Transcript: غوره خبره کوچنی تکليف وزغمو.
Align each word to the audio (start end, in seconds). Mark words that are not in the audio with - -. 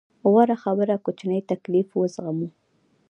غوره 0.31 0.55
خبره 0.63 0.95
کوچنی 1.05 1.39
تکليف 1.51 1.87
وزغمو. 1.99 2.47